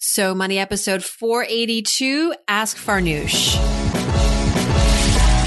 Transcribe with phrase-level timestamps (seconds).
[0.00, 3.56] So Money episode 482 Ask Farnoosh.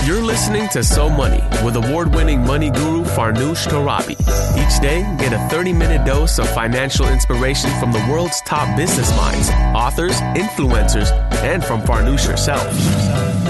[0.06, 4.20] You're listening to So Money with award winning money guru Farnoosh Torabi.
[4.58, 9.16] Each day, get a 30 minute dose of financial inspiration from the world's top business
[9.16, 11.12] minds, authors, influencers,
[11.44, 13.41] and from Farnoosh herself.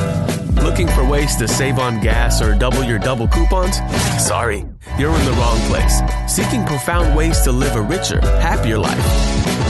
[0.64, 3.78] Looking for ways to save on gas or double your double coupons?
[4.24, 4.64] Sorry,
[5.00, 6.02] you're in the wrong place.
[6.28, 9.06] Seeking profound ways to live a richer, happier life.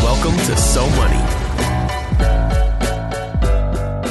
[0.04, 1.18] Welcome to So Money.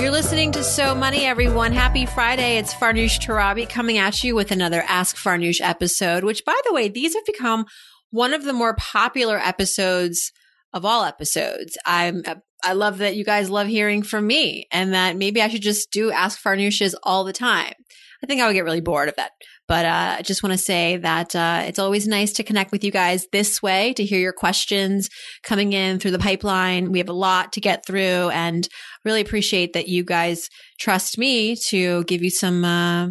[0.03, 1.73] You're listening to So Money, everyone.
[1.73, 2.57] Happy Friday.
[2.57, 6.89] It's Farnoosh Torabi coming at you with another Ask Farnoosh episode, which, by the way,
[6.89, 7.67] these have become
[8.11, 10.33] one of the more popular episodes
[10.73, 11.77] of all episodes.
[11.85, 12.23] I'm
[12.63, 15.91] I love that you guys love hearing from me and that maybe I should just
[15.91, 17.75] do Ask Farnooshes all the time.
[18.23, 19.33] I think I would get really bored of that.
[19.67, 22.83] But uh, I just want to say that uh, it's always nice to connect with
[22.83, 25.09] you guys this way to hear your questions
[25.43, 26.91] coming in through the pipeline.
[26.91, 28.69] We have a lot to get through and
[29.05, 32.65] really appreciate that you guys trust me to give you some.
[32.65, 33.09] Uh,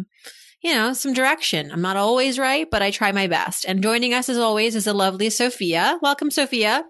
[0.62, 1.70] you know, some direction.
[1.72, 3.64] I'm not always right, but I try my best.
[3.64, 5.98] And joining us as always is the lovely Sophia.
[6.02, 6.84] Welcome, Sophia.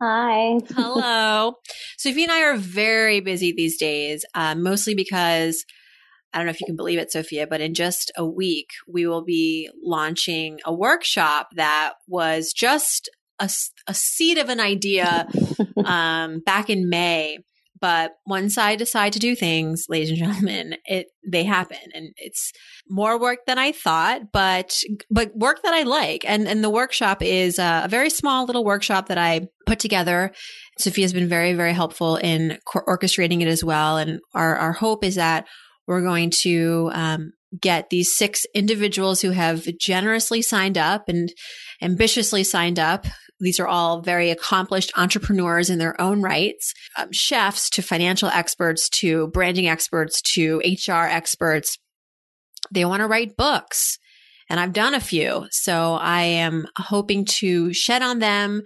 [0.00, 0.60] Hi.
[0.76, 1.54] Hello.
[1.96, 5.64] Sophia and I are very busy these days, uh, mostly because
[6.32, 9.06] I don't know if you can believe it, Sophia, but in just a week, we
[9.06, 13.10] will be launching a workshop that was just
[13.40, 13.50] a,
[13.88, 15.26] a seed of an idea
[15.84, 17.38] um, back in May.
[17.80, 22.52] But once I decide to do things, ladies and gentlemen, it they happen, and it's
[22.88, 24.76] more work than I thought, but
[25.10, 26.24] but work that I like.
[26.26, 30.32] And and the workshop is a, very small little workshop that I put together.
[30.78, 33.98] Sophia's been very very helpful in orchestrating it as well.
[33.98, 35.46] And our our hope is that
[35.86, 41.32] we're going to um, get these six individuals who have generously signed up and
[41.80, 43.06] ambitiously signed up.
[43.40, 48.88] These are all very accomplished entrepreneurs in their own rights, um, chefs to financial experts
[49.00, 51.78] to branding experts to HR experts.
[52.70, 53.98] They want to write books.
[54.50, 55.46] And I've done a few.
[55.50, 58.62] So I am hoping to shed on them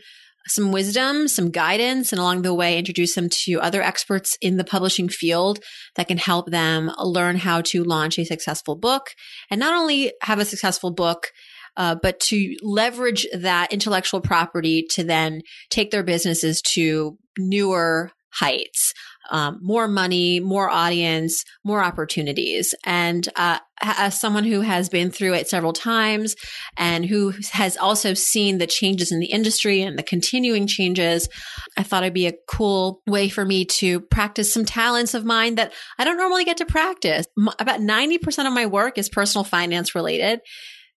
[0.48, 4.64] some wisdom, some guidance, and along the way, introduce them to other experts in the
[4.64, 5.60] publishing field
[5.96, 9.10] that can help them learn how to launch a successful book
[9.50, 11.28] and not only have a successful book,
[11.76, 18.92] uh, but to leverage that intellectual property to then take their businesses to newer heights
[19.30, 22.74] um, more money, more audience, more opportunities.
[22.84, 26.34] And uh, as someone who has been through it several times
[26.76, 31.28] and who has also seen the changes in the industry and the continuing changes,
[31.76, 35.54] I thought it'd be a cool way for me to practice some talents of mine
[35.54, 37.26] that I don't normally get to practice.
[37.38, 40.40] M- about 90% of my work is personal finance related.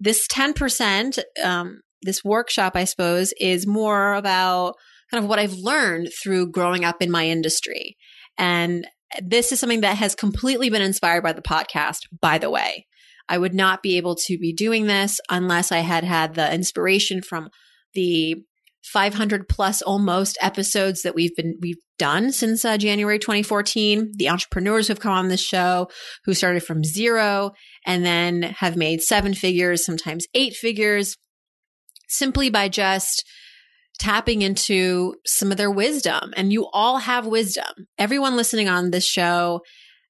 [0.03, 4.75] This 10%, um, this workshop, I suppose, is more about
[5.09, 7.95] kind of what I've learned through growing up in my industry.
[8.37, 8.85] And
[9.21, 12.85] this is something that has completely been inspired by the podcast, by the way.
[13.29, 17.21] I would not be able to be doing this unless I had had the inspiration
[17.21, 17.49] from
[17.93, 18.43] the
[18.83, 24.11] 500 plus almost episodes that we've been we've done since uh, January 2014.
[24.16, 25.89] The entrepreneurs who've come on this show
[26.25, 27.51] who started from zero
[27.85, 31.16] and then have made seven figures, sometimes eight figures,
[32.09, 33.23] simply by just
[33.99, 36.33] tapping into some of their wisdom.
[36.35, 37.88] And you all have wisdom.
[37.97, 39.61] Everyone listening on this show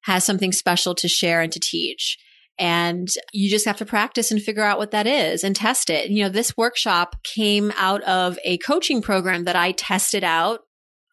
[0.02, 2.18] has something special to share and to teach.
[2.58, 6.10] And you just have to practice and figure out what that is and test it.
[6.10, 10.60] You know, this workshop came out of a coaching program that I tested out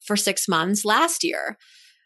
[0.06, 1.58] for six months last year,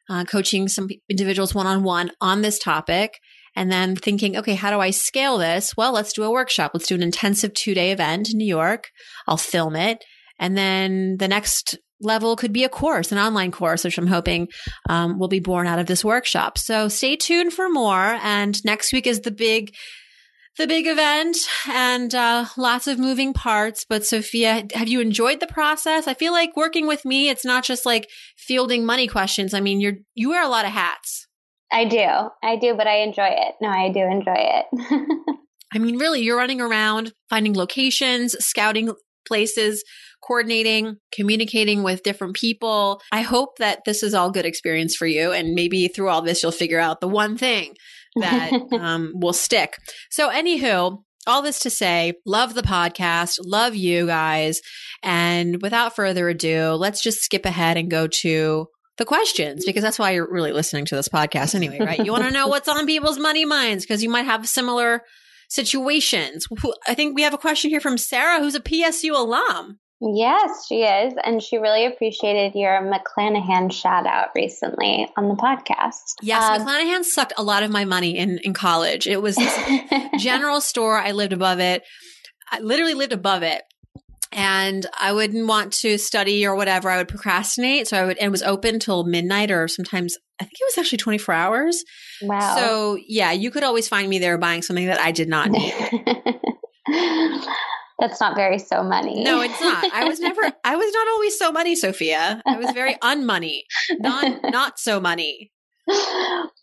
[0.10, 3.20] uh, coaching some individuals one on one on this topic.
[3.58, 5.78] And then thinking, okay, how do I scale this?
[5.78, 6.72] Well, let's do a workshop.
[6.74, 8.90] Let's do an intensive two day event in New York.
[9.28, 10.04] I'll film it
[10.40, 14.48] and then the next level could be a course, an online course, which I'm hoping
[14.90, 16.58] um, will be born out of this workshop.
[16.58, 18.18] So stay tuned for more.
[18.22, 19.74] And next week is the big,
[20.58, 21.38] the big event
[21.70, 23.86] and uh, lots of moving parts.
[23.88, 26.08] But Sophia, have you enjoyed the process?
[26.08, 29.54] I feel like working with me, it's not just like fielding money questions.
[29.54, 31.28] I mean, you're you wear a lot of hats.
[31.72, 32.08] I do,
[32.44, 33.56] I do, but I enjoy it.
[33.60, 35.38] No, I do enjoy it.
[35.74, 38.94] I mean, really, you're running around finding locations, scouting
[39.28, 39.84] places,
[40.26, 43.02] coordinating, communicating with different people.
[43.12, 45.32] I hope that this is all good experience for you.
[45.32, 47.76] And maybe through all this, you'll figure out the one thing
[48.16, 49.78] that um, will stick.
[50.10, 54.62] So, anywho, all this to say, love the podcast, love you guys.
[55.04, 58.68] And without further ado, let's just skip ahead and go to
[58.98, 62.06] the questions because that's why you're really listening to this podcast anyway, right?
[62.06, 65.02] You want to know what's on people's money minds because you might have similar
[65.50, 66.48] situations.
[66.88, 69.80] I think we have a question here from Sarah, who's a PSU alum.
[70.02, 71.14] Yes, she is.
[71.24, 76.16] And she really appreciated your McLanahan shout out recently on the podcast.
[76.22, 79.08] Yes, um, McLanahan sucked a lot of my money in, in college.
[79.08, 79.38] It was
[80.20, 80.98] general store.
[80.98, 81.84] I lived above it.
[82.52, 83.64] I literally lived above it.
[84.32, 86.90] And I wouldn't want to study or whatever.
[86.90, 87.88] I would procrastinate.
[87.88, 90.78] So I would, and it was open till midnight or sometimes, I think it was
[90.78, 91.86] actually 24 hours.
[92.22, 92.58] Wow.
[92.58, 95.74] So yeah, you could always find me there buying something that I did not need.
[98.00, 99.24] That's not very so money.
[99.24, 99.86] No, it's not.
[99.94, 102.42] I was never I was not always so money, Sophia.
[102.46, 103.62] I was very unmoney.
[104.00, 105.52] Not not so money.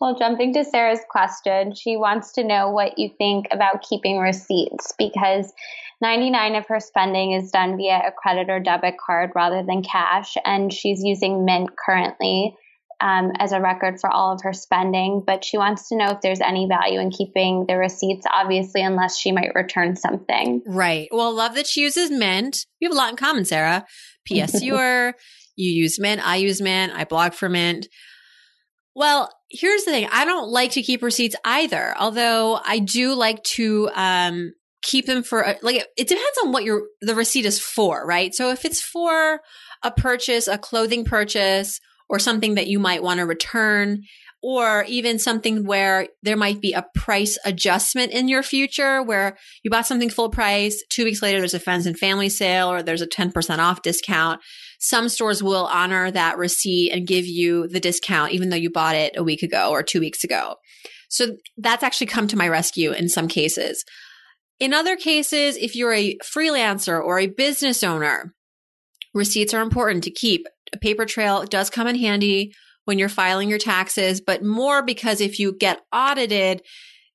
[0.01, 4.93] Well, jumping to Sarah's question, she wants to know what you think about keeping receipts
[4.97, 5.53] because
[6.01, 10.35] 99 of her spending is done via a credit or debit card rather than cash
[10.43, 12.53] and she's using Mint currently
[13.03, 16.21] um, as a record for all of her spending, but she wants to know if
[16.21, 20.61] there's any value in keeping the receipts, obviously, unless she might return something.
[20.65, 21.09] Right.
[21.11, 22.65] Well, love that she uses Mint.
[22.79, 23.85] We have a lot in common, Sarah.
[24.31, 25.07] PSUer, You're,
[25.57, 27.89] you use Mint, I use Mint, I blog for Mint.
[28.95, 30.07] Well, here's the thing.
[30.09, 35.23] I don't like to keep receipts either, although I do like to um, keep them
[35.23, 38.33] for like it, it depends on what your the receipt is for, right?
[38.33, 39.41] So if it's for
[39.81, 44.03] a purchase, a clothing purchase, or something that you might want to return
[44.43, 49.71] or even something where there might be a price adjustment in your future where you
[49.71, 53.01] bought something full price two weeks later there's a friends and family sale or there's
[53.01, 54.41] a 10% off discount.
[54.79, 58.95] Some stores will honor that receipt and give you the discount even though you bought
[58.95, 60.55] it a week ago or two weeks ago.
[61.07, 63.85] So that's actually come to my rescue in some cases.
[64.59, 68.33] In other cases if you're a freelancer or a business owner
[69.13, 72.53] receipts are important to keep a paper trail does come in handy
[72.85, 76.61] when you're filing your taxes, but more because if you get audited,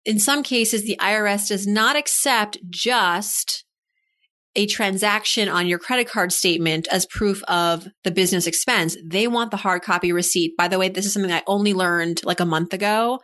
[0.04, 3.64] in some cases, the IRS does not accept just
[4.56, 8.96] a transaction on your credit card statement as proof of the business expense.
[9.04, 10.56] They want the hard copy receipt.
[10.56, 13.20] By the way, this is something I only learned like a month ago.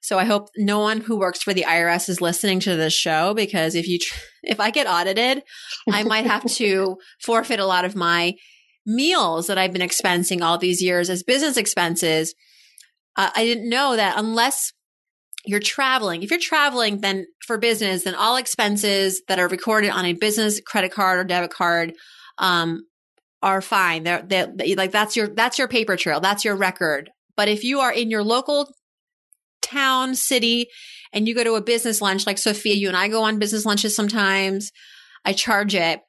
[0.00, 3.34] So I hope no one who works for the IRS is listening to this show
[3.34, 5.42] because if you tr- if I get audited,
[5.90, 8.34] I might have to forfeit a lot of my
[8.86, 12.34] meals that I've been expensing all these years as business expenses.
[13.16, 14.72] Uh, I didn't know that unless
[15.46, 20.04] you're traveling, if you're traveling, then for business, then all expenses that are recorded on
[20.04, 21.92] a business credit card or debit card,
[22.38, 22.82] um,
[23.42, 24.04] are fine.
[24.04, 26.18] They're, they're, like that's your that's your paper trail.
[26.18, 27.10] That's your record.
[27.36, 28.68] But if you are in your local
[29.60, 30.68] town, city,
[31.12, 33.66] and you go to a business lunch, like Sophia, you and I go on business
[33.66, 34.72] lunches sometimes.
[35.26, 36.00] I charge it.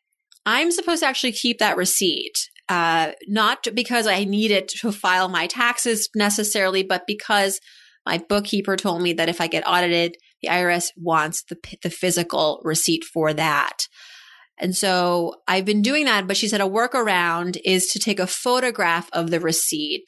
[0.45, 2.35] I'm supposed to actually keep that receipt
[2.69, 7.59] uh, not because I need it to file my taxes necessarily, but because
[8.05, 12.61] my bookkeeper told me that if I get audited, the IRS wants the, the physical
[12.63, 13.87] receipt for that.
[14.57, 18.27] And so I've been doing that, but she said a workaround is to take a
[18.27, 20.07] photograph of the receipt.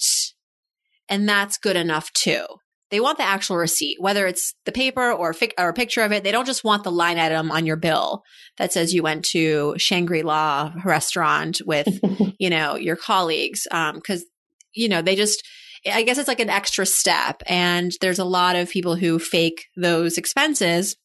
[1.10, 2.45] And that's good enough too.
[2.89, 6.12] They want the actual receipt, whether it's the paper or, fi- or a picture of
[6.12, 6.24] it.
[6.24, 8.24] They don't just want the line item on your bill
[8.57, 11.88] that says you went to Shangri La restaurant with,
[12.39, 13.68] you know, your colleagues.
[13.72, 14.24] Um, cause,
[14.74, 15.44] you know, they just,
[15.86, 17.44] I guess it's like an extra step.
[17.48, 20.95] And there's a lot of people who fake those expenses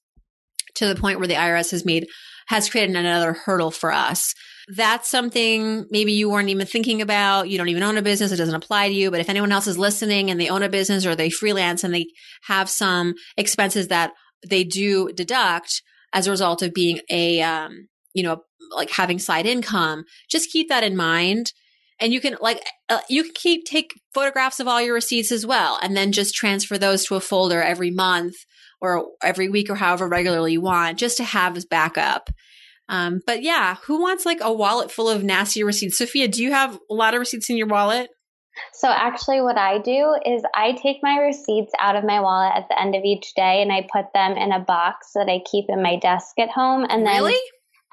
[0.77, 2.07] to the point where the IRS has made,
[2.47, 4.35] has created another hurdle for us
[4.75, 7.49] that's something maybe you weren't even thinking about.
[7.49, 8.33] You don't even own a business.
[8.33, 9.11] It doesn't apply to you.
[9.11, 11.95] But if anyone else is listening and they own a business or they freelance and
[11.95, 12.07] they
[12.45, 14.13] have some expenses that
[14.49, 15.83] they do deduct
[16.15, 18.43] as a result of being a, um, you know,
[18.75, 21.53] like having side income, just keep that in mind.
[22.01, 25.47] And you can like, uh, you can keep, take photographs of all your receipts as
[25.47, 28.35] well, and then just transfer those to a folder every month
[28.81, 32.31] or every week or however regularly you want, just to have as backup.
[32.89, 35.99] Um, but yeah, who wants like a wallet full of nasty receipts?
[35.99, 38.11] Sophia, do you have a lot of receipts in your wallet?
[38.75, 42.69] So actually what I do is I take my receipts out of my wallet at
[42.69, 45.67] the end of each day and I put them in a box that I keep
[45.69, 47.41] in my desk at home and then really?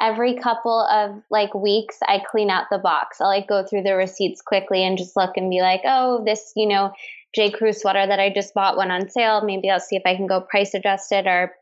[0.01, 3.21] every couple of like weeks I clean out the box.
[3.21, 6.51] I'll like go through the receipts quickly and just look and be like, "Oh, this,
[6.55, 6.91] you know,
[7.35, 7.51] J.
[7.51, 9.41] Crew sweater that I just bought went on sale.
[9.43, 11.53] Maybe I'll see if I can go price adjust it or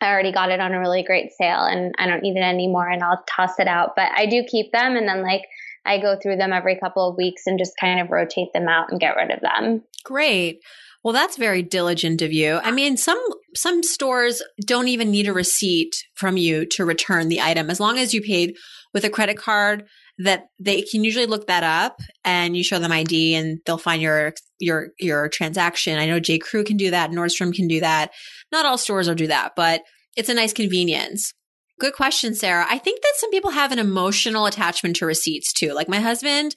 [0.00, 2.88] I already got it on a really great sale and I don't need it anymore
[2.88, 3.94] and I'll toss it out.
[3.96, 5.42] But I do keep them and then like
[5.86, 8.90] I go through them every couple of weeks and just kind of rotate them out
[8.90, 9.82] and get rid of them.
[10.04, 10.60] Great.
[11.02, 12.60] Well, that's very diligent of you.
[12.62, 13.22] I mean, some
[13.54, 17.98] some stores don't even need a receipt from you to return the item as long
[17.98, 18.56] as you paid
[18.94, 19.86] with a credit card
[20.18, 24.00] that they can usually look that up and you show them ID and they'll find
[24.00, 25.98] your your your transaction.
[25.98, 26.38] I know J.
[26.38, 28.12] Crew can do that, Nordstrom can do that.
[28.52, 29.82] Not all stores will do that, but
[30.16, 31.32] it's a nice convenience.
[31.80, 32.66] Good question, Sarah.
[32.68, 35.72] I think that some people have an emotional attachment to receipts too.
[35.72, 36.54] Like my husband,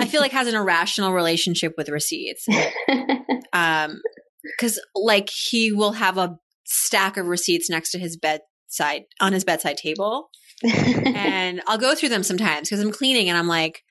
[0.00, 2.46] I feel like has an irrational relationship with receipts.
[3.52, 4.02] Um,
[4.42, 9.44] because like he will have a stack of receipts next to his bedside on his
[9.44, 10.28] bedside table,
[10.64, 13.82] and I'll go through them sometimes because I'm cleaning and I'm like,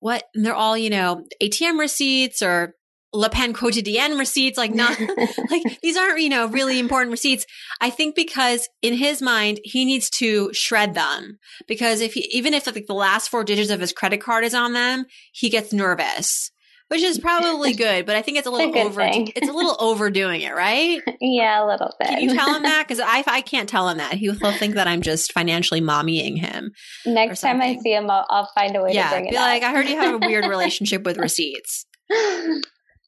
[0.00, 0.24] what?
[0.34, 2.74] And they're all you know ATM receipts or
[3.14, 4.98] Le Pain Quotidien receipts, like not
[5.50, 7.46] like these aren't, you know, really important receipts.
[7.80, 11.38] I think because in his mind, he needs to shred them
[11.68, 14.54] because if he, even if like the last four digits of his credit card is
[14.54, 16.50] on them, he gets nervous,
[16.94, 19.76] which is probably good, but I think it's a little a over, it's a little
[19.80, 21.00] overdoing it, right?
[21.20, 22.08] yeah, a little bit.
[22.08, 22.86] Can you tell him that?
[22.88, 24.14] Cause I, I can't tell him that.
[24.14, 26.70] He'll think that I'm just financially mommying him.
[27.04, 29.10] Next time I see him, I'll, I'll find a way to Yeah.
[29.10, 29.62] bring Be it like.
[29.62, 31.86] I heard you have a weird relationship with receipts.
[32.12, 32.60] Uh,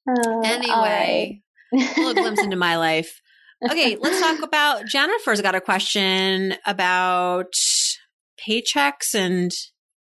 [0.08, 1.96] All Anyway, right.
[1.96, 3.20] a little glimpse into my life.
[3.64, 7.52] Okay, let's talk about Jennifer's got a question about
[8.38, 9.50] paychecks and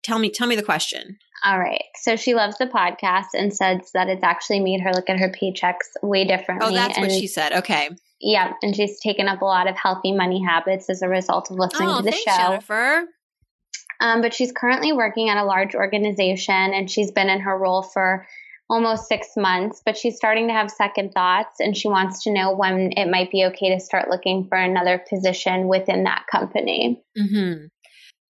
[0.03, 1.17] tell me tell me the question.
[1.45, 1.83] All right.
[1.95, 5.29] So she loves the podcast and says that it's actually made her look at her
[5.29, 6.69] paychecks way differently.
[6.69, 7.53] Oh, that's what and, she said.
[7.53, 7.89] Okay.
[8.19, 11.57] Yeah, and she's taken up a lot of healthy money habits as a result of
[11.57, 12.37] listening Oh, to the thanks, show.
[12.37, 13.03] Jennifer.
[14.01, 17.83] Um, but she's currently working at a large organization and she's been in her role
[17.83, 18.25] for
[18.67, 19.83] almost six months.
[19.85, 23.29] But she's starting to have second thoughts and she wants to know when it might
[23.29, 27.03] be okay to start looking for another position within that company.
[27.15, 27.65] hmm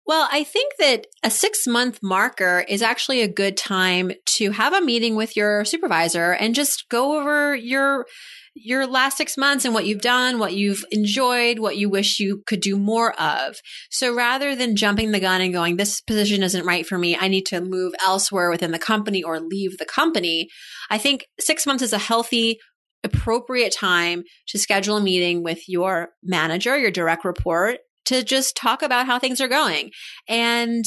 [0.06, 4.74] Well, I think that a six month marker is actually a good time to have
[4.74, 8.06] a meeting with your supervisor and just go over your
[8.54, 12.44] your last six months and what you've done, what you've enjoyed, what you wish you
[12.46, 13.56] could do more of.
[13.90, 17.30] So rather than jumping the gun and going, this position isn't right for me, I
[17.30, 20.50] need to move elsewhere within the company or leave the company,
[20.90, 22.60] I think six months is a healthy,
[23.06, 28.82] appropriate time to schedule a meeting with your manager, your direct report, to just talk
[28.82, 29.92] about how things are going.
[30.28, 30.86] And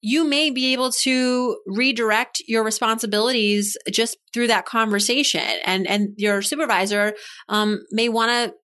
[0.00, 5.48] you may be able to redirect your responsibilities just through that conversation.
[5.64, 7.14] And, and your supervisor
[7.48, 8.54] um, may want to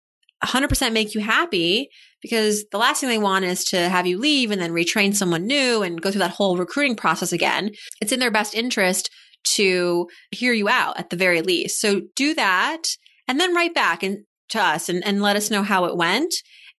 [0.47, 1.89] 100% make you happy
[2.21, 5.47] because the last thing they want is to have you leave and then retrain someone
[5.47, 7.71] new and go through that whole recruiting process again.
[8.01, 9.11] It's in their best interest
[9.55, 11.81] to hear you out at the very least.
[11.81, 12.83] So do that
[13.27, 16.33] and then write back and to us and, and let us know how it went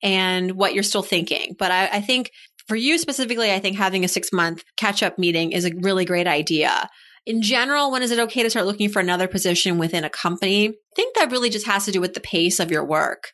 [0.04, 1.56] and what you're still thinking.
[1.58, 2.32] But I, I think
[2.68, 6.06] for you specifically, I think having a six month catch up meeting is a really
[6.06, 6.90] great idea.
[7.26, 10.68] In general, when is it okay to start looking for another position within a company?
[10.68, 13.32] I think that really just has to do with the pace of your work.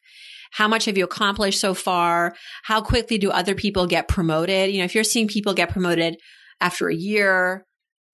[0.52, 2.36] How much have you accomplished so far?
[2.64, 4.72] How quickly do other people get promoted?
[4.72, 6.18] You know, if you're seeing people get promoted
[6.62, 7.66] after a year,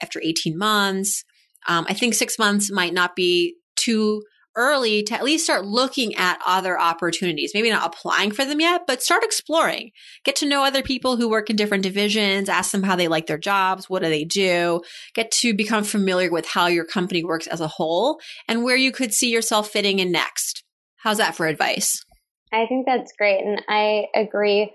[0.01, 1.23] after 18 months,
[1.67, 4.23] um, I think six months might not be too
[4.55, 7.51] early to at least start looking at other opportunities.
[7.53, 9.91] Maybe not applying for them yet, but start exploring.
[10.23, 13.27] Get to know other people who work in different divisions, ask them how they like
[13.27, 14.81] their jobs, what do they do,
[15.13, 18.91] get to become familiar with how your company works as a whole and where you
[18.91, 20.63] could see yourself fitting in next.
[20.97, 22.03] How's that for advice?
[22.51, 23.43] I think that's great.
[23.43, 24.73] And I agree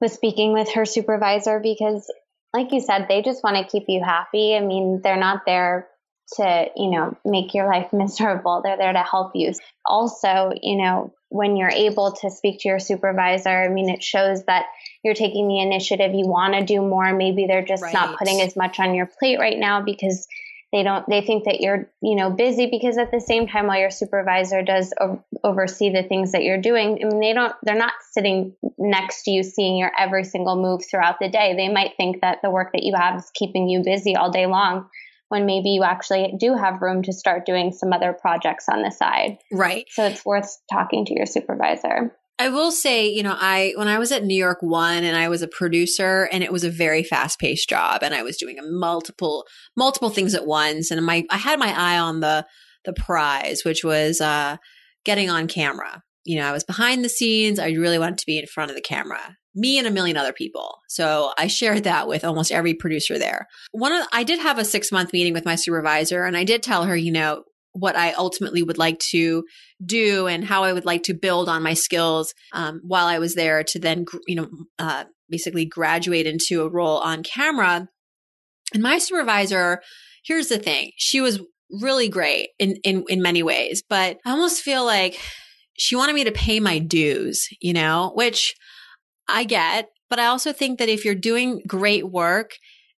[0.00, 2.10] with speaking with her supervisor because,
[2.52, 4.56] like you said, they just want to keep you happy.
[4.56, 5.88] I mean, they're not there
[6.36, 8.62] to, you know, make your life miserable.
[8.64, 9.52] They're there to help you.
[9.86, 14.44] Also, you know, when you're able to speak to your supervisor, I mean, it shows
[14.44, 14.66] that
[15.02, 16.14] you're taking the initiative.
[16.14, 17.12] You want to do more.
[17.12, 17.92] Maybe they're just Right.
[17.92, 20.26] not putting as much on your plate right now because
[20.74, 23.78] they don't they think that you're you know busy because at the same time while
[23.78, 27.78] your supervisor does o- oversee the things that you're doing i mean they don't they're
[27.78, 31.92] not sitting next to you seeing your every single move throughout the day they might
[31.96, 34.88] think that the work that you have is keeping you busy all day long
[35.34, 38.90] when maybe you actually do have room to start doing some other projects on the
[38.90, 39.84] side Right.
[39.90, 43.98] so it's worth talking to your supervisor I will say, you know, I when I
[44.00, 47.04] was at New York One and I was a producer and it was a very
[47.04, 51.36] fast paced job and I was doing multiple multiple things at once and my I
[51.36, 52.44] had my eye on the
[52.84, 54.56] the prize, which was uh
[55.04, 56.02] getting on camera.
[56.24, 57.60] You know, I was behind the scenes.
[57.60, 59.36] I really wanted to be in front of the camera.
[59.54, 60.78] Me and a million other people.
[60.88, 63.46] So I shared that with almost every producer there.
[63.72, 66.62] One of I did have a 6 month meeting with my supervisor and I did
[66.62, 69.44] tell her, you know, what I ultimately would like to
[69.84, 73.34] do and how I would like to build on my skills um, while I was
[73.34, 77.88] there to then, you know, uh, basically graduate into a role on camera.
[78.72, 79.82] And my supervisor,
[80.24, 81.40] here's the thing, she was
[81.82, 85.18] really great in in in many ways, but I almost feel like
[85.76, 88.54] she wanted me to pay my dues, you know, which
[89.28, 92.52] I get, but I also think that if you're doing great work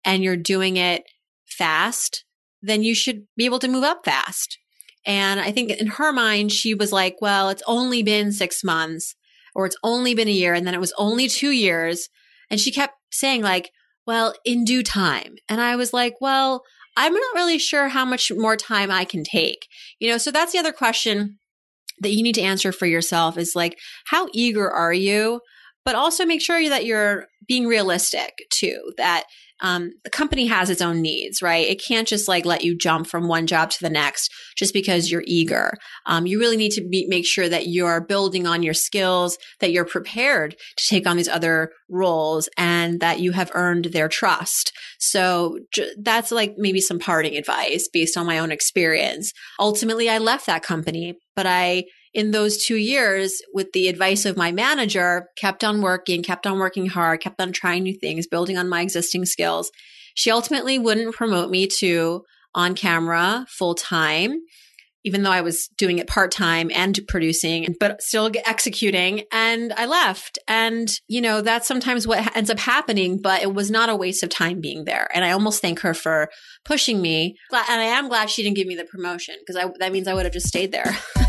[0.04, 1.04] and you're doing it
[1.46, 2.24] fast,
[2.62, 4.58] then you should be able to move up fast.
[5.06, 9.14] And I think in her mind, she was like, well, it's only been six months.
[9.56, 12.08] or it's only been a year and then it was only two years.
[12.50, 13.70] And she kept saying like,
[14.06, 15.36] well, in due time.
[15.48, 16.62] And I was like, well,
[16.96, 19.66] I'm not really sure how much more time I can take.
[19.98, 21.38] You know, so that's the other question
[22.00, 23.78] that you need to answer for yourself is like,
[24.08, 25.40] how eager are you?
[25.86, 29.24] But also make sure that you're being realistic too, that
[29.60, 31.66] um, the company has its own needs, right?
[31.66, 35.10] It can't just like let you jump from one job to the next just because
[35.10, 35.72] you're eager.
[36.04, 39.72] Um, you really need to be, make sure that you're building on your skills, that
[39.72, 44.72] you're prepared to take on these other roles and that you have earned their trust.
[44.98, 49.32] So j- that's like maybe some parting advice based on my own experience.
[49.58, 51.84] Ultimately, I left that company, but I
[52.16, 56.58] in those two years, with the advice of my manager, kept on working, kept on
[56.58, 59.70] working hard, kept on trying new things, building on my existing skills.
[60.14, 64.40] She ultimately wouldn't promote me to on camera full time,
[65.04, 69.24] even though I was doing it part time and producing, but still executing.
[69.30, 70.38] And I left.
[70.48, 74.22] And, you know, that's sometimes what ends up happening, but it was not a waste
[74.22, 75.06] of time being there.
[75.14, 76.30] And I almost thank her for
[76.64, 77.36] pushing me.
[77.52, 80.24] And I am glad she didn't give me the promotion because that means I would
[80.24, 80.96] have just stayed there.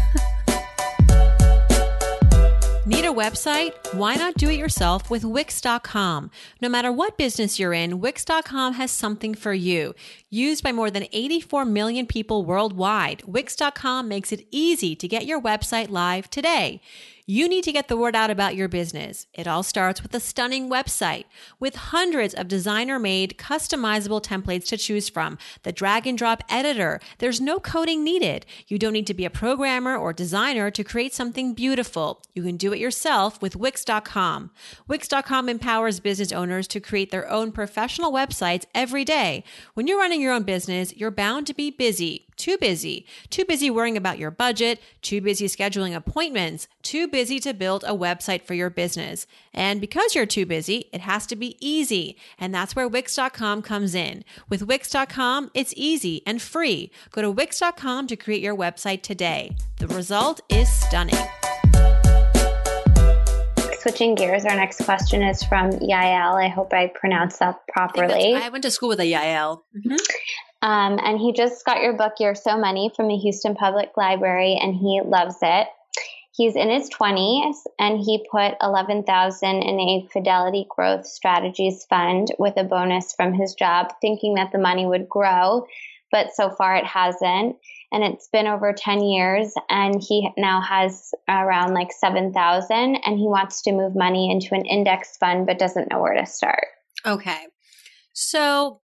[2.88, 3.74] Need a website?
[3.94, 6.32] Why not do it yourself with Wix.com?
[6.62, 9.94] No matter what business you're in, Wix.com has something for you.
[10.29, 15.41] Used by more than 84 million people worldwide, Wix.com makes it easy to get your
[15.41, 16.81] website live today.
[17.29, 19.27] You need to get the word out about your business.
[19.34, 21.25] It all starts with a stunning website
[21.60, 25.38] with hundreds of designer made customizable templates to choose from.
[25.63, 27.01] The drag and drop editor.
[27.17, 28.46] There's no coding needed.
[28.69, 32.22] You don't need to be a programmer or designer to create something beautiful.
[32.34, 34.51] You can do it yourself with Wix.com.
[34.88, 39.43] Wix.com empowers business owners to create their own professional websites every day.
[39.74, 43.06] When you're running your own business, you're bound to be busy too busy.
[43.30, 47.96] Too busy worrying about your budget, too busy scheduling appointments, too busy to build a
[47.96, 49.28] website for your business.
[49.54, 52.18] And because you're too busy, it has to be easy.
[52.40, 54.24] And that's where Wix.com comes in.
[54.48, 56.92] With Wix.com, it's easy and free.
[57.12, 59.56] Go to Wix.com to create your website today.
[59.78, 61.16] The result is stunning.
[63.88, 66.44] Switching gears, our next question is from Yael.
[66.44, 68.34] I hope I pronounced that properly.
[68.36, 69.62] I, I went to school with a Yael.
[69.78, 69.96] Mm-hmm.
[70.62, 74.60] Um, and he just got your book, You're So Money, from the Houston Public Library,
[74.62, 75.68] and he loves it.
[76.34, 82.56] He's in his 20s and he put 11,000 in a Fidelity Growth Strategies fund with
[82.58, 85.66] a bonus from his job, thinking that the money would grow,
[86.12, 87.56] but so far it hasn't.
[87.92, 93.26] And it's been over 10 years and he now has around like 7,000 and he
[93.26, 96.68] wants to move money into an index fund but doesn't know where to start.
[97.06, 97.48] Okay.
[98.14, 98.82] So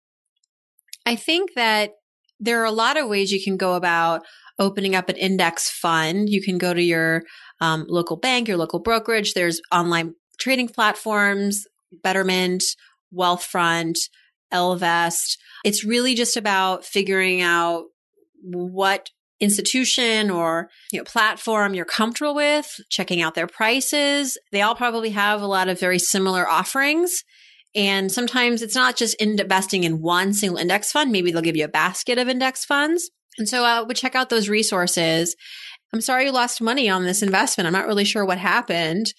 [1.06, 1.92] I think that
[2.40, 4.22] there are a lot of ways you can go about
[4.58, 6.28] opening up an index fund.
[6.28, 7.22] You can go to your
[7.60, 9.34] um, local bank, your local brokerage.
[9.34, 11.64] There's online trading platforms,
[12.02, 12.62] Betterment,
[13.14, 13.96] Wealthfront,
[14.52, 15.38] Ellevest.
[15.64, 17.84] It's really just about figuring out
[18.42, 24.74] what institution or you know platform you're comfortable with checking out their prices they all
[24.74, 27.22] probably have a lot of very similar offerings
[27.74, 31.12] and sometimes it's not just investing in one single index fund.
[31.12, 33.10] Maybe they'll give you a basket of index funds.
[33.38, 35.36] And so I uh, would check out those resources.
[35.92, 37.66] I'm sorry you lost money on this investment.
[37.66, 39.12] I'm not really sure what happened.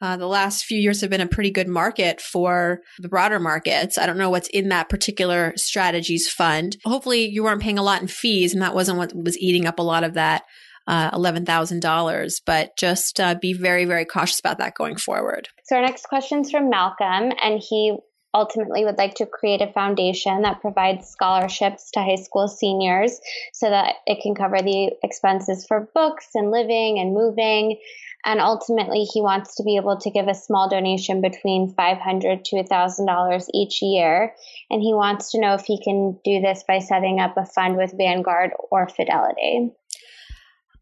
[0.00, 3.96] Uh, the last few years have been a pretty good market for the broader markets.
[3.96, 6.76] I don't know what's in that particular strategies fund.
[6.84, 9.78] Hopefully, you weren't paying a lot in fees, and that wasn't what was eating up
[9.78, 10.44] a lot of that
[10.86, 12.40] uh, $11,000.
[12.44, 15.48] But just uh, be very, very cautious about that going forward.
[15.64, 17.96] So, our next question is from Malcolm, and he
[18.34, 23.18] ultimately would like to create a foundation that provides scholarships to high school seniors
[23.54, 27.78] so that it can cover the expenses for books and living and moving.
[28.24, 32.56] And ultimately, he wants to be able to give a small donation between 500 to
[32.56, 34.34] $1,000 each year.
[34.68, 37.76] And he wants to know if he can do this by setting up a fund
[37.76, 39.70] with Vanguard or Fidelity.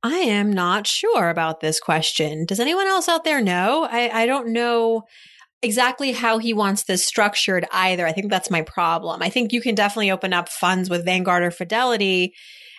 [0.02, 2.44] I am not sure about this question.
[2.44, 3.88] Does anyone else out there know?
[3.90, 5.04] I, I don't know
[5.62, 8.06] exactly how he wants this structured either.
[8.06, 9.22] I think that's my problem.
[9.22, 12.34] I think you can definitely open up funds with Vanguard or Fidelity,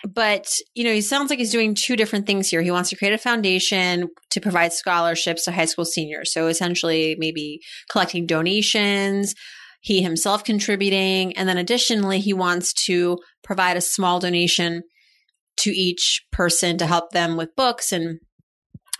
[0.06, 2.62] but you know, he sounds like he's doing two different things here.
[2.62, 6.32] He wants to create a foundation to provide scholarships to high school seniors.
[6.32, 9.34] So essentially maybe collecting donations,
[9.80, 14.82] he himself contributing, and then additionally he wants to provide a small donation
[15.58, 18.20] to each person to help them with books and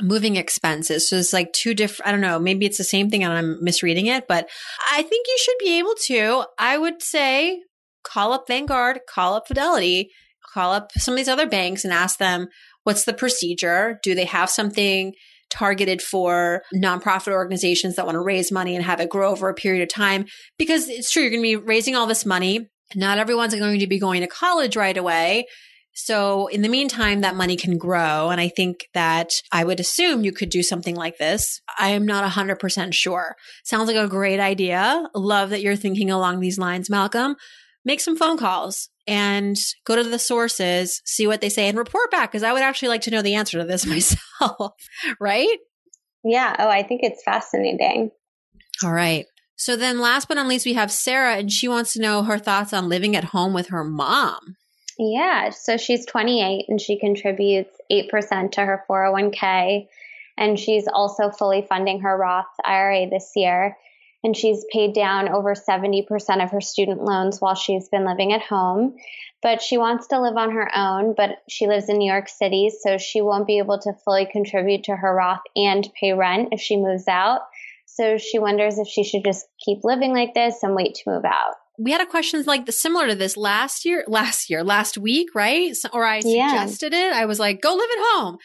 [0.01, 1.09] moving expenses.
[1.09, 3.63] So it's like two different, I don't know, maybe it's the same thing and I'm
[3.63, 4.49] misreading it, but
[4.93, 6.45] I think you should be able to.
[6.59, 7.63] I would say
[8.05, 10.11] call up Vanguard, call up Fidelity,
[10.53, 12.49] call up some of these other banks and ask them
[12.85, 13.99] what's the procedure?
[14.03, 15.15] Do they have something
[15.51, 19.55] targeted for nonprofit organizations that want to raise money and have it grow over a
[19.55, 20.27] period of time.
[20.59, 22.69] Because it's true, you're going to be raising all this money.
[22.95, 25.47] Not everyone's going to be going to college right away.
[25.95, 28.29] So in the meantime, that money can grow.
[28.29, 31.61] And I think that I would assume you could do something like this.
[31.79, 33.35] I am not 100% sure.
[33.65, 35.09] Sounds like a great idea.
[35.15, 37.37] Love that you're thinking along these lines, Malcolm.
[37.87, 42.11] Make some phone calls and go to the sources, see what they say and report
[42.11, 42.33] back.
[42.33, 43.87] Cause I would actually like to know the answer to this
[44.41, 44.75] myself.
[45.21, 45.57] right?
[46.25, 46.55] Yeah.
[46.59, 48.11] Oh, I think it's fascinating.
[48.85, 49.25] All right.
[49.55, 52.39] So then last but not least, we have Sarah and she wants to know her
[52.39, 54.57] thoughts on living at home with her mom.
[54.99, 59.89] Yeah, so she's 28 and she contributes 8% to her 401k.
[60.39, 63.77] And she's also fully funding her Roth IRA this year.
[64.27, 68.43] And she's paid down over 70% of her student loans while she's been living at
[68.43, 68.97] home.
[69.41, 72.69] But she wants to live on her own, but she lives in New York City,
[72.69, 76.61] so she won't be able to fully contribute to her Roth and pay rent if
[76.61, 77.43] she moves out.
[77.85, 81.25] So she wonders if she should just keep living like this and wait to move
[81.25, 84.97] out we had a question like the, similar to this last year, last year, last
[84.97, 85.77] week, right?
[85.77, 87.11] So, or I suggested yeah.
[87.11, 87.13] it.
[87.13, 88.39] I was like, go live at home.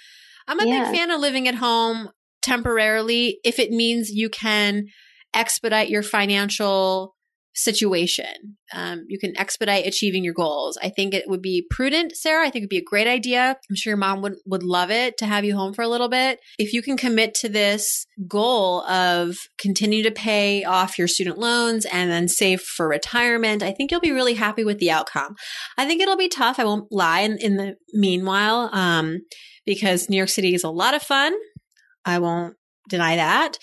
[0.50, 0.84] I'm a yeah.
[0.84, 2.10] big fan of living at home
[2.42, 4.88] temporarily if it means you can
[5.34, 7.16] expedite your financial
[7.54, 8.58] situation.
[8.74, 10.78] Um, you can expedite achieving your goals.
[10.82, 12.46] I think it would be prudent, Sarah.
[12.48, 13.58] I think it'd be a great idea.
[13.70, 16.08] I'm sure your mom would, would love it to have you home for a little
[16.08, 16.40] bit.
[16.58, 21.86] If you can commit to this goal of continue to pay off your student loans
[21.86, 25.36] and then save for retirement, I think you'll be really happy with the outcome.
[25.78, 26.58] I think it'll be tough.
[26.60, 29.20] I won't lie in, in the meanwhile, um,
[29.66, 31.34] because New York City is a lot of fun.
[32.06, 32.56] I won't
[32.90, 33.58] deny that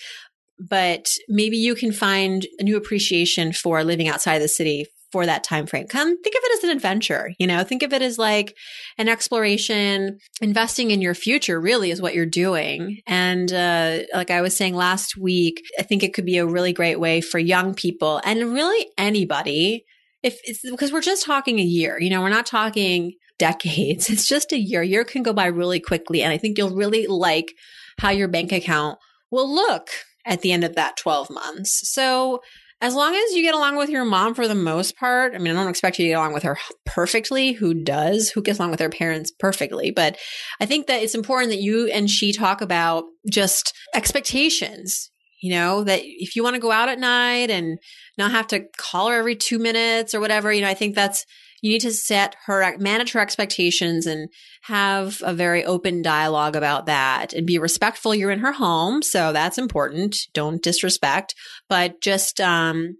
[0.59, 5.43] but maybe you can find a new appreciation for living outside the city for that
[5.43, 5.87] time frame.
[5.87, 8.55] Come think of it as an adventure, you know, think of it as like
[8.97, 12.99] an exploration, investing in your future really is what you're doing.
[13.07, 16.73] And uh, like I was saying last week, I think it could be a really
[16.73, 19.85] great way for young people and really anybody
[20.21, 24.09] if it's because we're just talking a year, you know, we're not talking decades.
[24.09, 24.83] It's just a year.
[24.83, 26.21] Year can go by really quickly.
[26.21, 27.53] And I think you'll really like
[27.97, 28.99] how your bank account
[29.31, 29.89] will look
[30.29, 31.81] at the end of that 12 months.
[31.91, 32.41] So,
[32.81, 35.53] as long as you get along with your mom for the most part, I mean,
[35.53, 37.51] I don't expect you to get along with her perfectly.
[37.51, 38.29] Who does?
[38.29, 39.91] Who gets along with their parents perfectly?
[39.91, 40.17] But
[40.61, 45.11] I think that it's important that you and she talk about just expectations.
[45.41, 47.79] You know, that if you want to go out at night and
[48.17, 51.25] not have to call her every two minutes or whatever, you know, I think that's
[51.61, 54.29] you need to set her manage her expectations and
[54.63, 58.15] have a very open dialogue about that and be respectful.
[58.15, 60.15] You're in her home so that's important.
[60.33, 61.35] Don't disrespect
[61.67, 62.97] but just um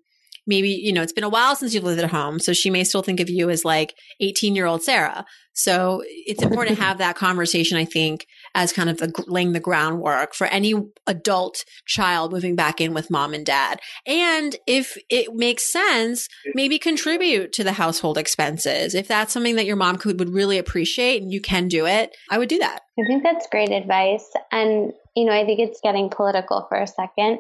[0.48, 2.84] maybe you know it's been a while since you've lived at home so she may
[2.84, 5.26] still think of you as like 18 year old sarah.
[5.54, 9.60] So it's important to have that conversation i think as kind of the, laying the
[9.60, 10.74] groundwork for any
[11.08, 13.80] adult child moving back in with mom and dad.
[14.06, 18.94] And if it makes sense, maybe contribute to the household expenses.
[18.96, 22.16] If that's something that your mom could would really appreciate and you can do it,
[22.30, 22.82] I would do that.
[23.00, 24.30] I think that's great advice.
[24.52, 27.40] And you know, I think it's getting political for a second.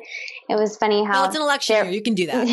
[0.50, 1.93] It was funny how well, it's an election there, year.
[1.93, 2.45] You can do that.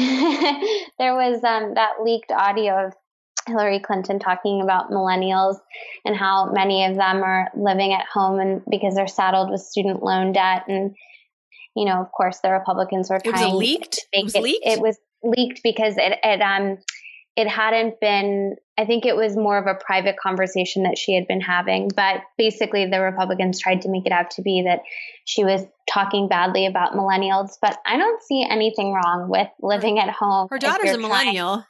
[0.98, 2.92] there was um, that leaked audio of
[3.46, 5.56] Hillary Clinton talking about millennials
[6.04, 10.02] and how many of them are living at home and because they're saddled with student
[10.02, 10.96] loan debt and
[11.74, 14.06] you know of course the Republicans were trying it was leaked.
[14.12, 14.66] It was it, leaked.
[14.66, 16.78] It was leaked because it, it um
[17.36, 21.28] it hadn't been I think it was more of a private conversation that she had
[21.28, 24.80] been having but basically the Republicans tried to make it out to be that
[25.24, 30.10] she was talking badly about millennials but I don't see anything wrong with living at
[30.10, 30.48] home.
[30.50, 31.54] Her daughter's a millennial.
[31.54, 31.64] Trying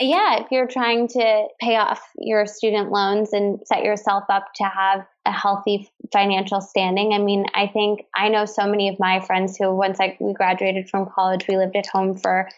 [0.00, 4.64] yeah, if you're trying to pay off your student loans and set yourself up to
[4.64, 7.12] have a healthy financial standing.
[7.12, 10.32] I mean, I think I know so many of my friends who once I we
[10.32, 12.48] graduated from college, we lived at home for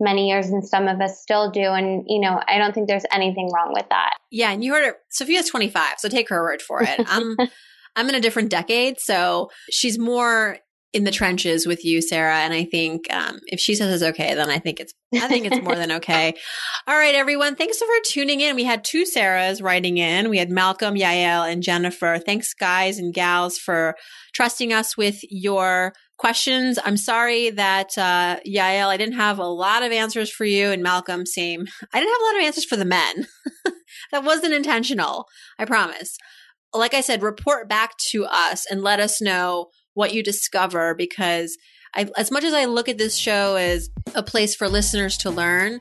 [0.00, 3.06] many years and some of us still do and you know, I don't think there's
[3.12, 4.14] anything wrong with that.
[4.30, 7.00] Yeah, and you heard it Sophia's 25, so take her word for it.
[7.06, 7.48] I'm um,
[7.96, 10.58] I'm in a different decade, so she's more
[10.94, 12.38] in the trenches with you, Sarah.
[12.38, 15.44] And I think um, if she says it's okay, then I think it's I think
[15.44, 16.34] it's more than okay.
[16.86, 17.56] All right, everyone.
[17.56, 18.54] Thanks for tuning in.
[18.54, 20.30] We had two Sarahs writing in.
[20.30, 22.20] We had Malcolm, Yael, and Jennifer.
[22.24, 23.96] Thanks, guys and gals, for
[24.34, 26.78] trusting us with your questions.
[26.84, 30.82] I'm sorry that uh, Yael, I didn't have a lot of answers for you, and
[30.82, 31.66] Malcolm, same.
[31.92, 33.26] I didn't have a lot of answers for the men.
[34.12, 35.26] that wasn't intentional.
[35.58, 36.16] I promise.
[36.72, 41.56] Like I said, report back to us and let us know what you discover because
[41.94, 45.30] I, as much as I look at this show as a place for listeners to
[45.30, 45.80] learn,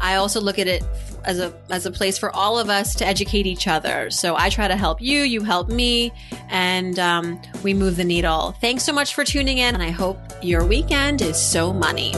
[0.00, 0.82] I also look at it
[1.24, 4.10] as a as a place for all of us to educate each other.
[4.10, 6.12] So I try to help you, you help me,
[6.48, 8.52] and um, we move the needle.
[8.60, 12.12] Thanks so much for tuning in, and I hope your weekend is so money.